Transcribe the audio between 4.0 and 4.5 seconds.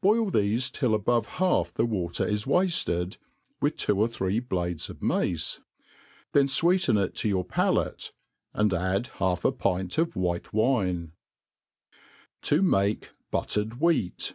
three